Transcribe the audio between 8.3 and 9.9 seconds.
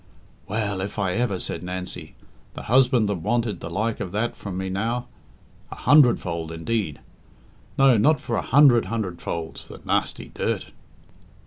a hundred hundredfolds, the